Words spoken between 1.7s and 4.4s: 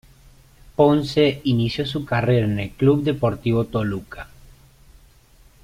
su carrera en el Club Deportivo Toluca.